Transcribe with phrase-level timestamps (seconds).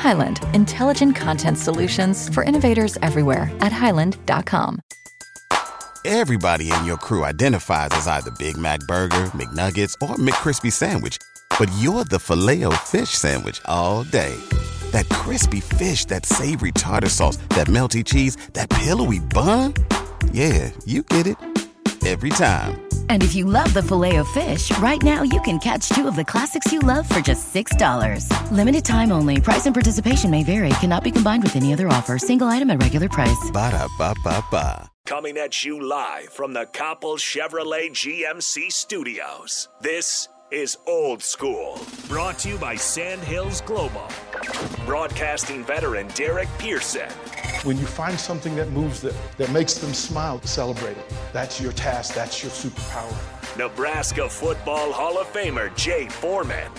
[0.00, 4.80] Highland, intelligent content solutions for innovators everywhere at highland.com.
[6.06, 11.18] Everybody in your crew identifies as either Big Mac Burger, McNuggets, or McCrispy Sandwich,
[11.58, 14.34] but you're the filet fish Sandwich all day.
[14.92, 19.74] That crispy fish, that savory tartar sauce, that melty cheese, that pillowy bun.
[20.32, 21.36] Yeah, you get it
[22.06, 22.89] every time.
[23.10, 26.14] And if you love the filet of fish, right now you can catch two of
[26.14, 28.52] the classics you love for just $6.
[28.52, 29.40] Limited time only.
[29.40, 30.70] Price and participation may vary.
[30.78, 32.18] Cannot be combined with any other offer.
[32.18, 33.50] Single item at regular price.
[33.52, 34.88] Ba da ba ba ba.
[35.06, 39.68] Coming at you live from the Coppel Chevrolet GMC studios.
[39.80, 44.06] This is Old School, brought to you by Sandhills Global.
[44.86, 47.10] Broadcasting veteran Derek Pearson.
[47.62, 51.12] When you find something that moves them, that makes them smile, celebrate it.
[51.34, 53.14] That's your task, that's your superpower.
[53.58, 56.72] Nebraska Football Hall of Famer Jay Foreman.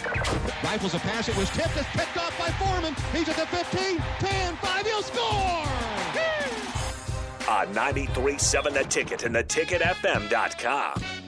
[0.63, 2.95] Rifles a pass, it was tipped, it's picked off by Foreman.
[3.13, 5.67] He's at the 15, 10, 5, he'll score!
[7.47, 11.20] On 93.7 The Ticket and theticketfm.com.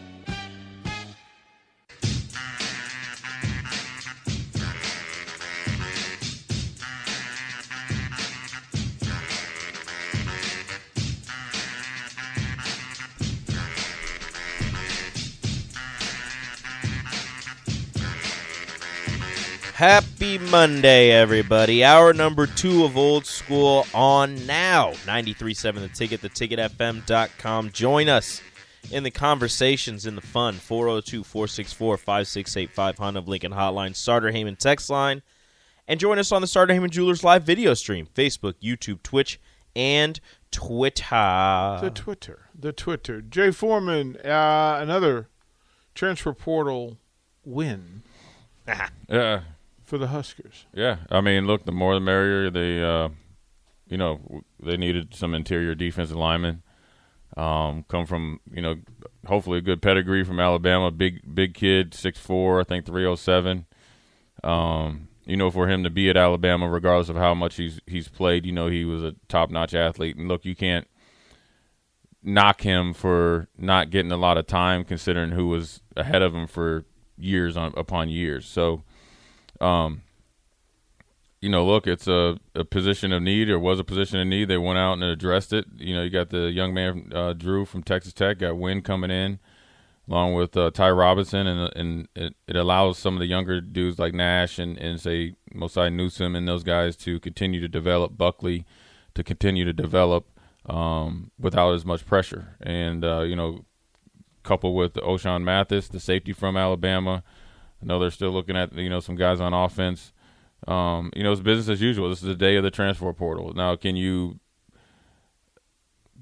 [19.84, 21.84] Happy Monday, everybody.
[21.84, 24.94] Hour number two of Old School on now.
[25.06, 27.70] 93.7 The Ticket, theticketfm.com.
[27.72, 28.42] Join us
[28.92, 30.54] in the conversations, in the fun.
[30.54, 35.22] 402 464 5685 Honda of Lincoln Hotline, Sartor Hamann text line.
[35.86, 39.38] And join us on the Sartor Hamann Jewelers live video stream Facebook, YouTube, Twitch,
[39.76, 40.18] and
[40.50, 41.80] Twitter.
[41.82, 42.48] The Twitter.
[42.58, 43.22] The Twitter.
[43.22, 45.28] Jay Foreman, uh, another
[45.94, 47.00] transfer portal
[47.44, 48.04] win
[49.10, 49.42] Yeah,
[49.94, 50.66] for the Huskers.
[50.74, 50.98] yeah.
[51.12, 52.50] I mean, look, the more the merrier.
[52.50, 53.10] They, uh,
[53.88, 56.64] you know, they needed some interior defensive linemen.
[57.38, 58.78] Um, come from, you know,
[59.28, 60.90] hopefully a good pedigree from Alabama.
[60.90, 63.68] Big, big kid, six four, I think three oh seven.
[64.44, 68.08] Um, you know, for him to be at Alabama, regardless of how much he's he's
[68.08, 70.18] played, you know, he was a top notch athlete.
[70.18, 70.88] And look, you can't
[72.24, 76.48] knock him for not getting a lot of time, considering who was ahead of him
[76.48, 78.48] for years on upon years.
[78.48, 78.84] So,
[79.62, 80.02] um,
[81.44, 84.46] you know, look, it's a, a position of need, or was a position of need.
[84.46, 85.66] They went out and addressed it.
[85.76, 89.12] You know, you got the young man uh, Drew from Texas Tech, got Wynn coming
[89.12, 89.40] in,
[90.08, 94.00] along with uh, Ty Robinson, and and it, it allows some of the younger dudes
[94.00, 98.66] like Nash and and say Mosai Newsom and those guys to continue to develop Buckley,
[99.14, 100.26] to continue to develop
[100.66, 103.66] um, without as much pressure, and uh, you know,
[104.44, 107.22] coupled with Ochaun Mathis, the safety from Alabama.
[107.84, 110.14] I know they're still looking at you know some guys on offense.
[110.68, 112.10] Um, you know, it's business as usual.
[112.10, 113.54] This is the day of the transfer portal.
[113.54, 114.40] Now, can you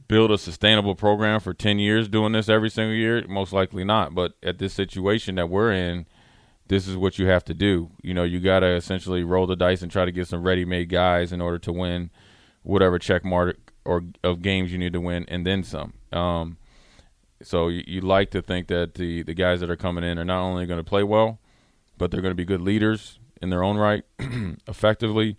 [0.07, 3.23] build a sustainable program for 10 years doing this every single year?
[3.27, 4.15] Most likely not.
[4.15, 6.07] But at this situation that we're in,
[6.67, 7.91] this is what you have to do.
[8.01, 10.65] You know, you got to essentially roll the dice and try to get some ready
[10.65, 12.09] made guys in order to win
[12.63, 15.93] whatever check mark or of games you need to win and then some.
[16.11, 16.57] Um,
[17.43, 20.25] so you, you like to think that the, the guys that are coming in are
[20.25, 21.39] not only going to play well,
[22.01, 24.03] but they're going to be good leaders in their own right,
[24.67, 25.37] effectively.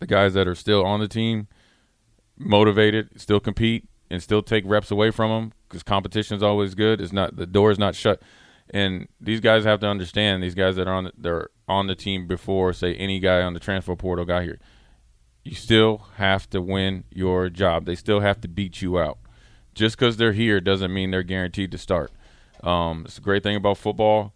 [0.00, 1.46] The guys that are still on the team,
[2.36, 7.00] motivated, still compete, and still take reps away from them because competition is always good.
[7.00, 8.20] It's not the door is not shut,
[8.70, 10.42] and these guys have to understand.
[10.42, 13.54] These guys that are on the, they're on the team before, say any guy on
[13.54, 14.58] the transfer portal got here.
[15.44, 17.84] You still have to win your job.
[17.84, 19.18] They still have to beat you out.
[19.76, 22.10] Just because they're here doesn't mean they're guaranteed to start.
[22.64, 24.32] Um, it's a great thing about football.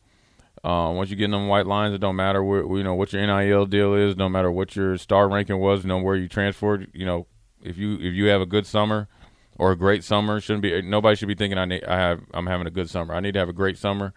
[0.62, 3.12] Uh, once you get in them white lines, it don't matter where you know what
[3.12, 6.91] your NIL deal is, no matter what your star ranking was, no where you transferred.
[6.93, 7.27] You know,
[7.62, 9.09] if you if you have a good summer
[9.57, 12.47] or a great summer, shouldn't be nobody should be thinking I need I have I'm
[12.47, 13.15] having a good summer.
[13.15, 14.12] I need to have a great summer,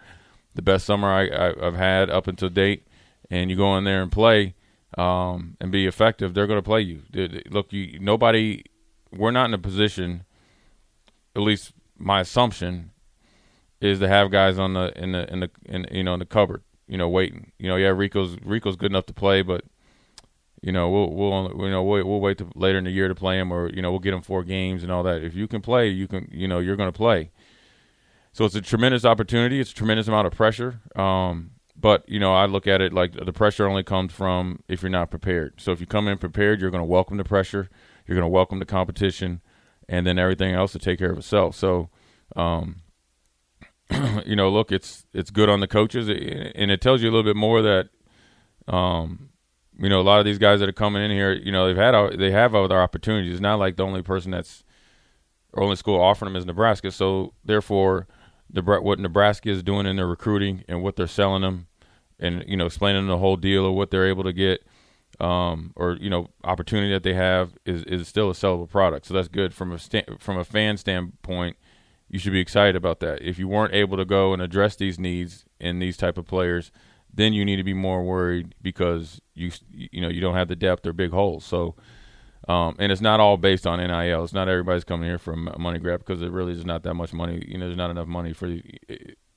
[0.54, 2.88] the best summer I, I I've had up until date.
[3.30, 4.54] And you go in there and play
[4.98, 7.02] um, and be effective, they're going to play you.
[7.50, 8.64] Look, you nobody.
[9.12, 10.24] We're not in a position,
[11.36, 12.92] at least my assumption,
[13.84, 16.26] is to have guys on the in the in the in you know in the
[16.26, 17.52] cupboard, you know, waiting.
[17.60, 19.66] You know, yeah, Rico's Rico's good enough to play, but
[20.62, 23.38] you know, we'll we'll you know we'll, we'll wait later in the year to play
[23.38, 25.22] him, or you know, we'll get him four games and all that.
[25.22, 27.32] If you can play, you can you know you're going to play.
[28.32, 29.60] So it's a tremendous opportunity.
[29.60, 30.80] It's a tremendous amount of pressure.
[30.96, 34.82] Um, but you know, I look at it like the pressure only comes from if
[34.82, 35.60] you're not prepared.
[35.60, 37.70] So if you come in prepared, you're going to welcome the pressure.
[38.08, 39.42] You're going to welcome the competition,
[39.90, 41.56] and then everything else to take care of itself.
[41.56, 41.90] So,
[42.38, 42.83] um,
[44.26, 47.24] you know, look, it's it's good on the coaches, and it tells you a little
[47.24, 47.90] bit more that,
[48.68, 49.30] um,
[49.78, 51.78] you know, a lot of these guys that are coming in here, you know, they've
[51.78, 53.34] had they have other opportunities.
[53.34, 54.64] It's not like the only person that's
[55.54, 56.92] or only school offering them is Nebraska.
[56.92, 58.08] So therefore,
[58.50, 61.68] the what Nebraska is doing in their recruiting and what they're selling them,
[62.20, 64.64] and you know, explaining the whole deal of what they're able to get,
[65.20, 69.06] um, or you know, opportunity that they have is is still a sellable product.
[69.06, 71.58] So that's good from a sta- from a fan standpoint.
[72.14, 73.24] You should be excited about that.
[73.24, 76.72] If you weren't able to go and address these needs in these type of players,
[77.12, 80.56] then you need to be more worried because you you know you don't have the
[80.56, 81.44] depth or big holes.
[81.44, 81.74] So,
[82.48, 84.24] um, and it's not all based on NIL.
[84.24, 87.14] It's not everybody's coming here for money grab because it really is not that much
[87.14, 87.44] money.
[87.48, 88.60] You know, there's not enough money for.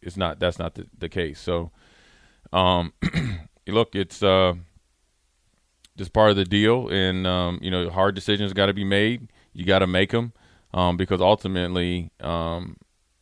[0.02, 0.38] It's not.
[0.38, 1.40] That's not the, the case.
[1.40, 1.70] So,
[2.52, 2.92] um,
[3.66, 4.52] look, it's uh,
[5.96, 9.28] just part of the deal, and um, you know, hard decisions got to be made.
[9.54, 10.34] You got to make them
[10.76, 12.76] um, because ultimately, um,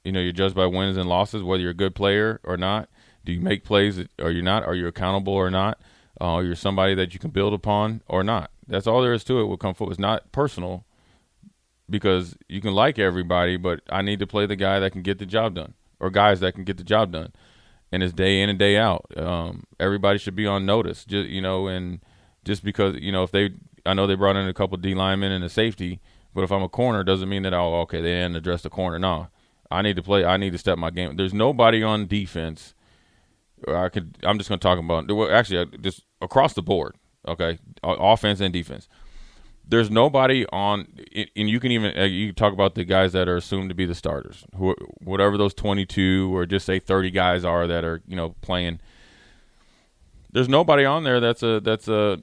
[0.04, 2.88] you know, you're judged by wins and losses, whether you're a good player or not.
[3.24, 4.64] Do you make plays or you're not?
[4.64, 5.80] Are you accountable or not?
[6.20, 8.50] Uh, you're somebody that you can build upon or not.
[8.66, 9.88] That's all there is to it with Kung Fu.
[9.88, 10.84] It's not personal
[11.88, 15.18] because you can like everybody, but I need to play the guy that can get
[15.18, 17.32] the job done or guys that can get the job done.
[17.92, 19.06] And it's day in and day out.
[19.16, 22.00] Um, everybody should be on notice, just, you know, and
[22.44, 23.50] just because, you know, if they,
[23.86, 26.00] I know they brought in a couple D linemen and a safety,
[26.34, 28.98] but if I'm a corner, doesn't mean that, oh, okay, they didn't address the corner.
[28.98, 29.28] No,
[29.70, 31.16] I need to play, I need to step my game.
[31.16, 32.74] There's nobody on defense
[33.68, 34.18] I could.
[34.22, 35.10] I'm just going to talk about.
[35.30, 36.96] Actually, uh, just across the board.
[37.26, 38.88] Okay, offense and defense.
[39.66, 43.36] There's nobody on, and you can even uh, you talk about the guys that are
[43.36, 47.66] assumed to be the starters, who, whatever those 22 or just say 30 guys are
[47.66, 48.80] that are you know playing.
[50.32, 52.20] There's nobody on there that's a that's a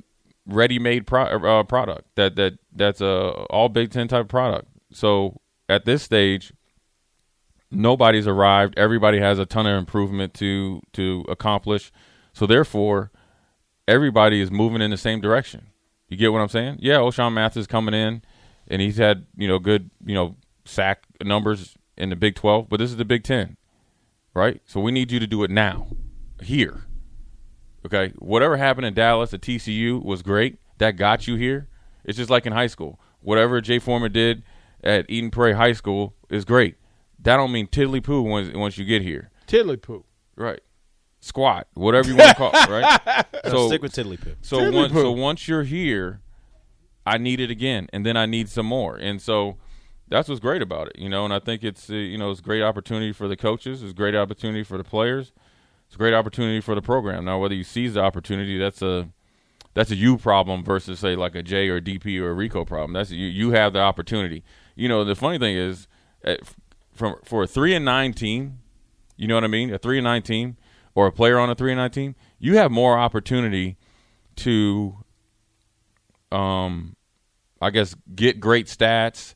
[0.52, 4.68] ready-made pro, uh, product that that that's a all Big Ten type product.
[4.92, 6.54] So at this stage,
[7.70, 8.78] nobody's arrived.
[8.78, 11.92] Everybody has a ton of improvement to to accomplish.
[12.34, 13.12] So therefore,
[13.88, 15.68] everybody is moving in the same direction.
[16.08, 16.78] You get what I'm saying?
[16.80, 18.22] Yeah, Ochaun Mathis is coming in,
[18.68, 22.78] and he's had you know good you know sack numbers in the Big 12, but
[22.78, 23.58] this is the Big 10,
[24.34, 24.62] right?
[24.66, 25.88] So we need you to do it now,
[26.42, 26.86] here.
[27.86, 30.60] Okay, whatever happened in Dallas at TCU was great.
[30.78, 31.68] That got you here.
[32.04, 33.00] It's just like in high school.
[33.22, 34.44] Whatever Jay Foreman did
[34.84, 36.76] at Eden Prairie High School is great.
[37.20, 39.30] That don't mean tiddly poo once once you get here.
[39.48, 40.06] Tiddly poo.
[40.36, 40.60] Right.
[41.20, 43.26] Squat, whatever you want to call it, right?
[43.46, 44.34] so stick with tiddly poo.
[44.42, 45.02] So Tiddly once poo.
[45.02, 46.22] so once you're here,
[47.06, 49.58] I need it again, and then I need some more, and so
[50.08, 51.24] that's what's great about it, you know.
[51.24, 53.92] And I think it's uh, you know it's a great opportunity for the coaches, it's
[53.92, 55.32] a great opportunity for the players,
[55.92, 57.26] it's a great opportunity for the program.
[57.26, 59.10] Now, whether you seize the opportunity, that's a
[59.74, 62.64] that's a you problem versus say like a J or a DP or a Rico
[62.64, 62.94] problem.
[62.94, 64.42] That's you you have the opportunity.
[64.74, 65.90] You know, the funny thing is,
[66.24, 66.36] uh,
[66.94, 68.60] from for a three and nine team,
[69.18, 69.74] you know what I mean?
[69.74, 70.56] A three and nine team
[70.96, 73.76] or a player on a three and nine team, you have more opportunity
[74.38, 74.96] to,
[76.32, 76.96] um,
[77.62, 79.36] I guess, get great stats,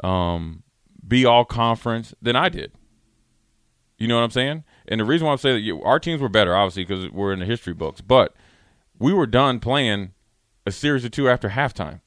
[0.00, 0.64] um,
[1.08, 2.72] be all conference than I did.
[3.96, 4.64] You know what I'm saying?
[4.86, 7.32] And the reason why I'm saying that you, our teams were better, obviously, because we're
[7.32, 8.34] in the history books, but
[8.98, 10.12] we were done playing
[10.66, 12.00] a series of two after halftime.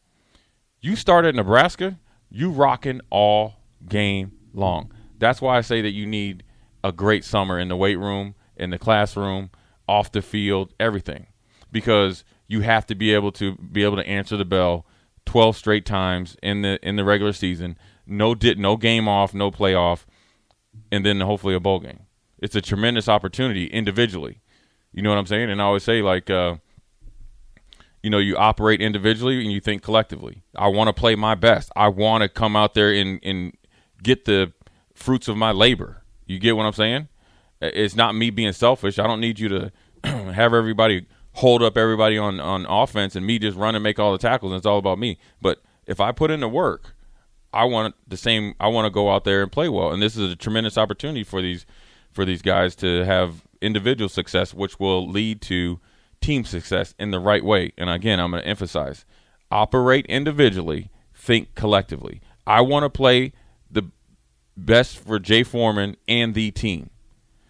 [0.80, 3.56] You started Nebraska, you rocking all
[3.88, 4.92] game long.
[5.18, 6.44] That's why I say that you need
[6.84, 9.50] a great summer in the weight room, in the classroom,
[9.88, 11.28] off the field, everything.
[11.72, 14.86] Because you have to be able to be able to answer the bell
[15.26, 17.78] 12 straight times in the in the regular season.
[18.06, 20.06] No did no game off, no playoff,
[20.92, 22.07] and then hopefully a bowl game.
[22.40, 24.42] It's a tremendous opportunity individually.
[24.92, 25.50] You know what I'm saying?
[25.50, 26.58] And I always say like uh,
[28.04, 30.44] you know, you operate individually and you think collectively.
[30.56, 31.72] I want to play my best.
[31.76, 33.54] I want to come out there and, and
[34.02, 34.54] get the
[34.94, 36.04] fruits of my labor.
[36.26, 37.10] You get what I'm saying?
[37.60, 39.00] It's not me being selfish.
[39.00, 39.72] I don't need you to
[40.04, 44.12] have everybody hold up everybody on, on offense and me just run and make all
[44.12, 45.20] the tackles and it's all about me.
[45.42, 46.96] But if I put in the work,
[47.54, 49.92] I want the same I want to go out there and play well.
[49.92, 51.66] And this is a tremendous opportunity for these
[52.18, 55.80] for these guys to have individual success which will lead to
[56.20, 57.72] team success in the right way.
[57.78, 59.06] And again, I'm going to emphasize
[59.52, 62.20] operate individually, think collectively.
[62.48, 63.34] I want to play
[63.70, 63.84] the
[64.58, 66.90] best for Jay Foreman and the team.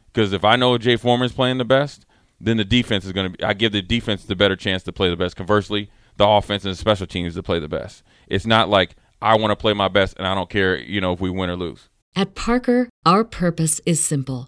[0.08, 2.06] Because if I know Jay Foreman's playing the best,
[2.42, 3.44] then the defense is going to be.
[3.46, 5.38] I give the defense the better chance to play the best.
[5.38, 8.04] Conversely, the offense and the special teams to play the best.
[8.28, 11.14] It's not like I want to play my best and I don't care, you know,
[11.14, 11.88] if we win or lose.
[12.18, 14.48] At Parker, our purpose is simple.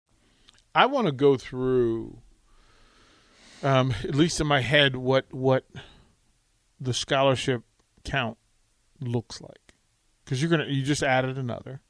[0.73, 2.19] I want to go through,
[3.63, 5.65] um, at least in my head, what what
[6.79, 7.63] the scholarship
[8.03, 8.37] count
[8.99, 9.73] looks like,
[10.23, 11.81] because you're gonna you just added another.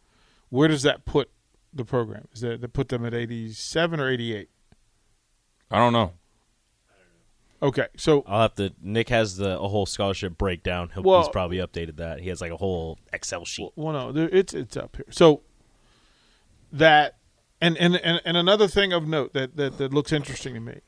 [0.49, 1.29] Where does that put
[1.73, 2.27] the program?
[2.33, 4.49] Is that that put them at eighty seven or eighty eight?
[5.69, 6.13] I don't know.
[7.63, 8.73] Okay, so I'll have to.
[8.81, 10.89] Nick has the a whole scholarship breakdown.
[10.93, 12.19] He'll, Well- he's probably updated that.
[12.19, 13.69] He has like a whole Excel sheet.
[13.75, 15.05] Well, no, there, it's it's up here.
[15.11, 15.43] So
[16.73, 17.17] that
[17.61, 20.79] and, and and and another thing of note that, that that looks interesting to me,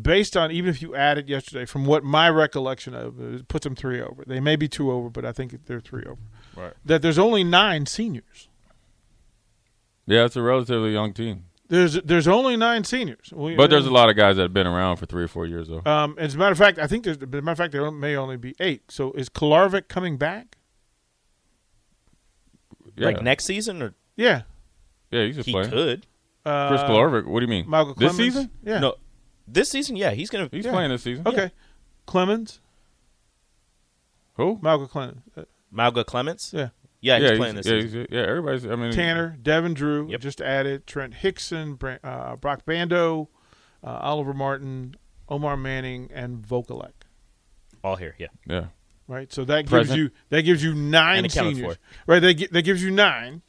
[0.00, 3.74] based on even if you added yesterday, from what my recollection of it puts them
[3.76, 4.24] three over.
[4.26, 6.20] They may be two over, but I think they're three over.
[6.56, 6.72] Right.
[6.84, 8.48] That there's only nine seniors.
[10.06, 11.44] Yeah, it's a relatively young team.
[11.68, 13.30] There's there's only nine seniors.
[13.30, 15.44] We- But there's a lot of guys that have been around for three or four
[15.44, 15.82] years, though.
[15.84, 17.18] Um, as a matter of fact, I think there's.
[17.18, 18.90] As a matter of fact, there may only be eight.
[18.90, 20.56] So is Kolarevic coming back?
[22.96, 23.06] yeah.
[23.08, 24.42] Like next season, or Yeah.
[25.10, 25.68] Yeah, he's a he player.
[25.68, 26.06] could.
[26.44, 27.68] Uh, Chris Kolarevic, what do you mean?
[27.68, 28.50] Michael this season?
[28.62, 28.78] Yeah.
[28.80, 28.94] No,
[29.46, 30.48] this season, yeah, he's gonna.
[30.50, 30.72] He's Yeah.
[30.72, 31.26] playing this season.
[31.26, 31.50] Okay.
[32.06, 32.60] Clemens.
[34.34, 34.58] Who?
[34.62, 35.20] Michael Clemens.
[35.36, 36.52] Uh, Mauga-Clements.
[36.54, 36.68] yeah.
[37.00, 37.98] Yeah, he's yeah, playing this yeah, season.
[38.00, 38.66] he's- yeah, everybody's.
[38.66, 40.20] I mean, Tanner, Devin Drew, Yep.
[40.20, 43.28] just added Trent Hickson, uh, Brock Bando,
[43.84, 44.96] uh, Oliver Martin,
[45.28, 46.92] Omar Manning, and Vokolek.
[47.84, 48.26] All here, yeah.
[48.46, 48.66] Yeah.
[49.06, 51.76] Right, so that gives you that gives you nine seniors.
[51.76, 51.80] for.
[52.06, 53.42] Right, that, gi- that gives you nine.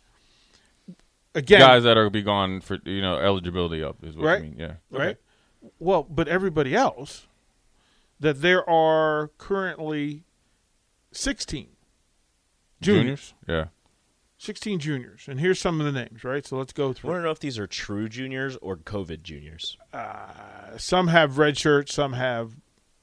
[1.36, 4.44] Again, Guys that are be gone for you know eligibility up is what Right.
[4.44, 4.60] you mean.
[4.60, 4.74] Yeah.
[4.92, 5.18] right?
[5.78, 7.28] Well, but everybody else,
[8.20, 10.24] that there are currently
[11.12, 11.70] sixteen
[12.82, 13.66] juniors, Yeah.
[14.38, 16.24] 16 juniors, and here's some of the names.
[16.24, 17.10] Right, so let's go through.
[17.10, 19.78] I don't know if these are true juniors or COVID juniors.
[19.92, 22.54] Uh, some have red shirts, some have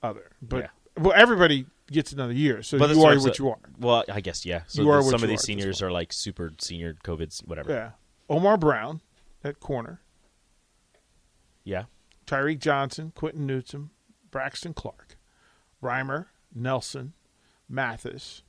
[0.02, 0.64] other, but
[0.96, 1.02] Yeah.
[1.02, 3.58] well, everybody gets another year, so But you that's are I'm what sa- you are.
[3.78, 4.62] Well, I guess yeah.
[4.66, 6.94] So You are the- what some you of these at seniors are like super senior
[7.04, 7.70] COVID, whatever.
[7.70, 7.90] Yeah,
[8.28, 9.00] Omar Brown
[9.44, 10.00] at corner,
[11.64, 11.84] Yeah.
[12.26, 13.90] Tyreek Johnson, Quentin Newsom,
[14.30, 15.16] Braxton Clark,
[15.82, 17.12] Reimer, Nelson,
[17.68, 18.42] Mathis,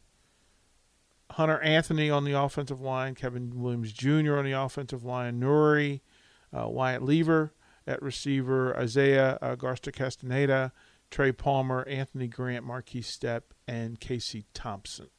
[1.31, 4.37] Hunter Anthony on the offensive line, Kevin Williams Jr.
[4.37, 6.01] on the offensive line, Nuri,
[6.51, 7.53] uh, Wyatt Lever
[7.85, 10.71] at receiver, Isaiah uh, Garcia-Castaneda,
[11.11, 15.09] Trey Palmer, Anthony Grant, Markese Stepp, and Casey Thompson.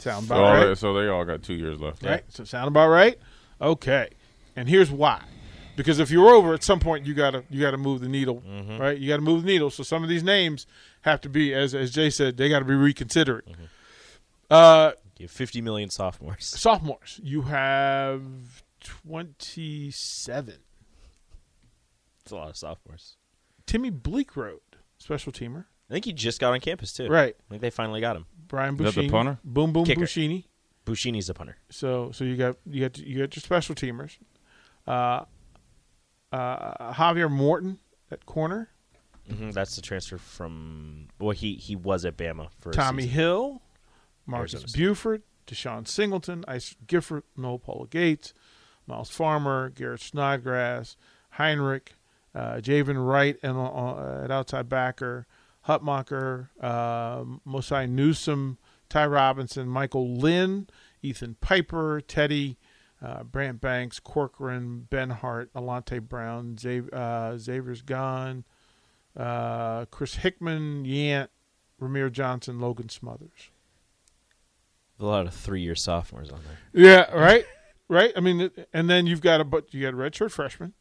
[0.00, 0.78] Sound So, about all right?
[0.78, 2.02] so they all got two years left.
[2.02, 2.24] Right?
[2.28, 3.18] So sound about right?
[3.60, 4.08] Okay.
[4.56, 5.22] And here's why.
[5.76, 8.42] Because if you're over at some point you gotta you gotta move the needle.
[8.78, 8.98] Right?
[8.98, 9.70] You gotta move the needle.
[9.70, 10.66] So some of these names
[11.02, 13.44] have to be as as Jay said, they gotta be reconsidered.
[14.50, 16.46] Uh You have 50 million sophomores.
[16.46, 17.20] sophomores.
[17.22, 18.22] You have
[18.82, 20.56] twenty seven.
[22.22, 23.16] It's a lot of sophomores.
[23.66, 24.58] Timmy Bleak Bleekrode,
[24.98, 25.66] special teamer.
[25.90, 27.08] I think he just got on campus too.
[27.08, 27.34] Right.
[27.38, 28.26] I think they finally got him.
[28.48, 29.10] Brian Is that the Buschini.
[29.10, 29.38] punter?
[29.44, 30.02] Boom boom Kicker.
[30.02, 30.44] Buschini.
[30.86, 31.56] Buschini's a punter.
[31.70, 34.16] So so you got you got you got your special teamers.
[34.86, 35.24] Uh,
[36.32, 37.78] uh, Javier Morton
[38.10, 38.68] at corner.
[39.28, 41.08] hmm That's the transfer from.
[41.18, 43.14] Well, he he was at Bama for a Tommy season.
[43.16, 43.62] Hill,
[44.26, 44.78] Marcus Arizona State.
[44.80, 48.32] Buford, Deshaun Singleton, Ice Gifford, Noel Paula Gates,
[48.86, 50.96] Miles Farmer, Garrett Snodgrass,
[51.38, 51.88] Henrich,
[52.34, 55.26] uh, Javen Wright and uh, at outside backer,
[55.70, 58.58] Hutmacher, uh, Mosai Newsom,
[58.88, 60.68] Ty Robinson, Michael Lynn,
[61.00, 62.58] Ethan Piper, Teddy,
[63.00, 68.44] uh, Brant Banks, Corcoran, Ben Hart, Alante Brown, Xav- uh, Xavier's gone,
[69.16, 71.28] uh, Chris Hickman, Yant,
[71.80, 73.50] Rahmir Johnson, Logan Smothers.
[74.98, 76.84] A lot of three-year sophomores on there.
[76.84, 77.46] Yeah, right,
[77.88, 78.12] right.
[78.16, 80.74] I mean, and then you've got a but you got a redshirt freshman,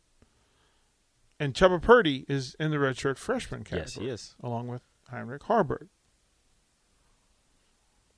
[1.40, 3.86] and Chubba Purdy is in the redshirt freshman category.
[3.86, 4.36] Yes, he is.
[4.44, 5.88] along with Heinrich Haarberg.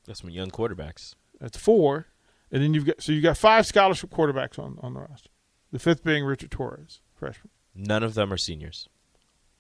[0.06, 1.16] That's some young quarterbacks.
[1.40, 2.08] That's four,
[2.52, 5.30] and then you've got so you've got five scholarship quarterbacks on on the roster.
[5.72, 7.52] The fifth being Richard Torres, freshman.
[7.74, 8.90] None of them are seniors.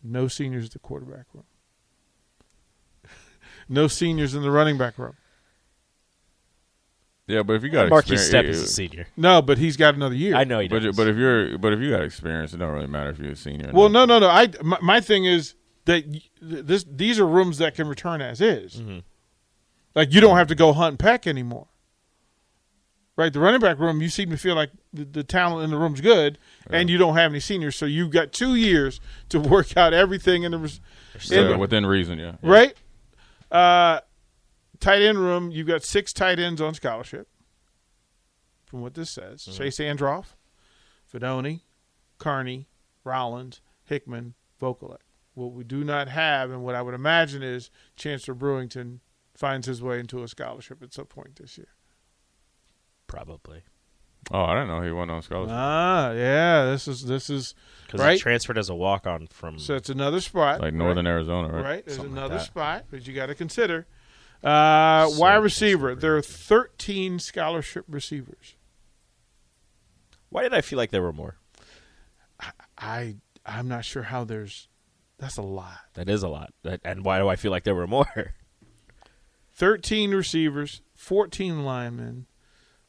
[0.04, 1.46] No seniors at the quarterback room.
[3.70, 5.16] no seniors in the running back room.
[7.32, 9.08] Yeah, but if you got Marquis experience, Step is a senior.
[9.18, 10.36] No, but he's got another year.
[10.36, 10.96] I know he But, does.
[10.96, 13.36] but if you're but if you got experience, it don't really matter if you're a
[13.36, 13.72] senior.
[13.74, 14.28] Well, no, no, no.
[14.30, 16.04] I my, my thing is that
[16.42, 18.76] this these are rooms that can return as is.
[18.76, 19.00] Mm-hmm.
[19.96, 21.68] Like you don't have to go hunt and peck anymore.
[23.18, 25.78] Right, the running back room, you seem to feel like the, the talent in the
[25.78, 29.76] room's good, and you don't have any seniors, so you've got two years to work
[29.76, 30.80] out everything in the res-
[31.26, 32.38] Yeah, in- within reason, yeah.
[32.42, 32.74] right.
[33.52, 34.00] Uh,
[34.82, 37.28] tight end room, you've got six tight ends on scholarship.
[38.66, 40.36] From what this says, Chase Androff,
[41.14, 41.62] Fidone,
[42.20, 42.68] Carnie,
[43.04, 44.98] Rollins, Hickman, Vokolek.
[45.34, 49.00] What we do not have, and what I would imagine is Chancellor Brewington
[49.34, 51.68] finds his way into a scholarship at some point this year.
[53.08, 53.64] Probably.
[54.32, 55.56] Oh, I don't know he went on scholarship.
[55.58, 57.56] Ah, yeah, this is this is
[57.88, 58.14] Because Right.
[58.14, 59.58] he transferred as a walk on from.
[59.58, 61.64] so it's another spot, like Northern Arizona, right?
[61.64, 61.86] right?
[61.86, 62.46] There's Something another that.
[62.46, 63.88] spot that you got to consider.
[64.44, 68.56] Uh, So wide receiver, there are 13 scholarship receivers.
[70.30, 71.38] Why did I feel like there were more?
[72.78, 74.68] I I'm not sure how there's.
[75.18, 75.78] That's a lot.
[75.94, 76.54] That is a lot.
[76.84, 78.34] And why do I feel like there were more?
[79.54, 82.26] 13 receivers, 14 linemen,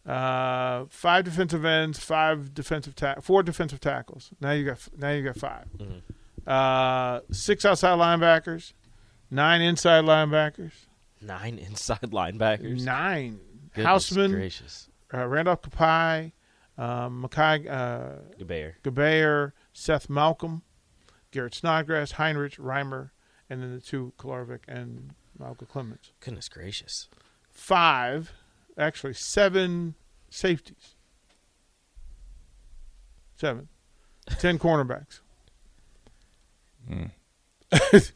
[0.06, 4.30] uh, five defensive ends, five defensive ta- four defensive tackles.
[4.40, 5.66] Now you got now you got 5
[6.46, 8.72] Uh, six outside linebackers,
[9.30, 10.72] nine inside linebackers,
[11.22, 12.84] Nine inside linebackers.
[12.84, 13.40] nine
[13.74, 14.88] Goodness Houseman, gracious.
[15.14, 16.32] uh, Randolph Kpai,
[16.76, 18.74] um, Makai uh, Gbayor.
[18.82, 20.62] Gbayor, Seth Malcom,
[21.30, 23.10] Garrett Snodgrass, Henrich, Reimer,
[23.48, 26.12] and then the two Kolarevic and Malcolm Clemens.
[26.20, 27.08] Goodness gracious.
[27.50, 28.32] five,
[28.76, 29.94] actually seven
[30.30, 30.96] safeties.
[33.36, 33.68] Seven.
[34.38, 35.20] Ten cornerbacks.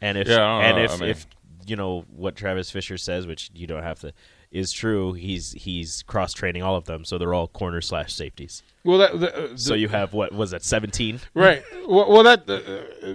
[0.03, 0.85] And if Yeah, and know.
[0.85, 1.27] if I mean- if
[1.67, 4.13] you know what Travis Fisher says, which you don't have to,
[4.51, 5.13] is true.
[5.13, 8.63] He's he's cross training all of them, so they're all corner slash safeties.
[8.85, 11.21] Well, that the, uh, So you have what was that 17?
[11.35, 11.63] right.
[11.87, 13.15] Well, well that uh,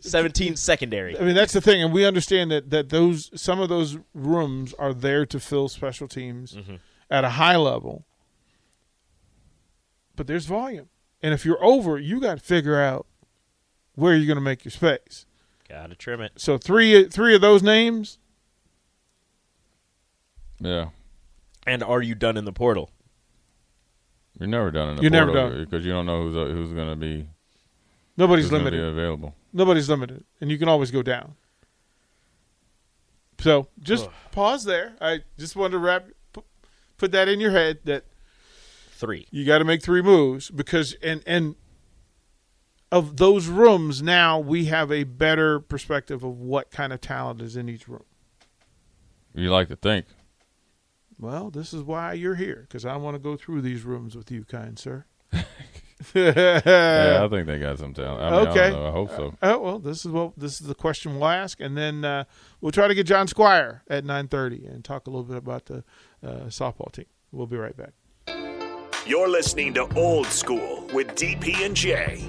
[0.00, 1.18] 17 secondary.
[1.18, 4.74] I mean that's the thing, and we understand that that those some of those rooms
[4.74, 6.76] are there to fill special teams Mm-hmm.
[7.10, 8.04] at a high level.
[10.16, 10.88] But there's volume,
[11.22, 13.06] and if you're over, you got to figure out
[13.94, 15.26] where you're going to make your space.
[15.68, 16.32] Got to trim it.
[16.36, 18.18] So three three of those names
[20.60, 20.90] Yeah.
[21.66, 22.90] And are you done in the portal?
[24.38, 25.64] You're never done in the You're never done.
[25.64, 27.28] because you don't know who's uh, who's going to be
[28.16, 28.82] nobody's who's gonna limited.
[28.82, 29.34] be available.
[29.52, 31.34] Nobody's limited, and you can always go down.
[33.40, 34.94] So just pause there.
[35.00, 36.42] I just wanted to wrap, pu-
[36.96, 38.04] put that in your head that
[38.92, 39.26] Three.
[39.30, 41.54] you got to make three moves because and and
[42.90, 47.56] of those rooms now we have a better perspective of what kind of talent is
[47.56, 48.04] in each room.
[49.34, 50.06] You like to think.
[51.18, 54.30] Well, this is why you're here because I want to go through these rooms with
[54.30, 55.04] you, kind sir.
[56.14, 58.22] yeah, I think they got some talent.
[58.22, 58.70] I mean, okay.
[58.70, 58.86] don't.
[58.86, 59.34] I hope so.
[59.42, 62.24] Oh well, this is what this is the question we'll ask, and then uh,
[62.60, 65.66] we'll try to get John Squire at nine thirty and talk a little bit about
[65.66, 65.84] the
[66.24, 67.06] uh, softball team.
[67.32, 67.92] We'll be right back.
[69.06, 72.28] You're listening to Old School with DP and J.